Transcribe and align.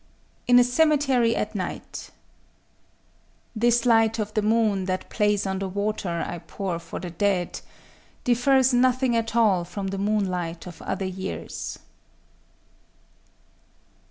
…_IN 0.47 0.57
A 0.57 0.63
CEMETERY 0.63 1.35
AT 1.35 1.53
NIGHT 1.53 2.09
_This 3.55 3.85
light 3.85 4.17
of 4.17 4.33
the 4.33 4.41
moon 4.41 4.85
that 4.85 5.11
plays 5.11 5.45
on 5.45 5.59
the 5.59 5.67
water 5.69 6.23
I 6.25 6.39
pour 6.39 6.79
for 6.79 6.99
the 6.99 7.11
dead, 7.11 7.61
Differs 8.23 8.73
nothing 8.73 9.15
at 9.15 9.35
all 9.35 9.63
from 9.63 9.89
the 9.89 9.99
moonlight 9.99 10.65
of 10.65 10.81
other 10.81 11.05
years. 11.05 11.77